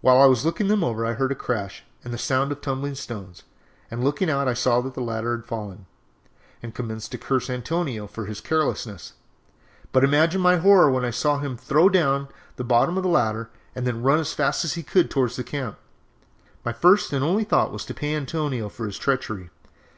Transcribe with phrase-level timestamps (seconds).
[0.00, 2.94] "While I was looking them over I heard a crash and the sound of tumbling
[2.94, 3.42] stones,
[3.90, 5.84] and looking out I saw that the ladder had fallen,
[6.62, 9.12] and commenced to curse Antonio for his carelessness;
[9.92, 14.02] but imagine my horror when I saw him throw down the bottom ladder and then
[14.02, 15.78] run as fast as he could towards the camp.
[16.64, 19.50] My first and only thought was to pay Antonio for his treachery.